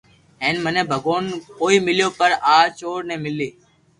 ھين 0.41 0.55
مني 0.63 0.81
ڀگوان 0.89 1.25
ڪوئي 1.57 1.77
مليو 1.85 2.09
پر 2.19 2.31
آ 2.55 2.57
چور 2.79 2.99
ني 3.09 3.15
ملي 3.23 3.49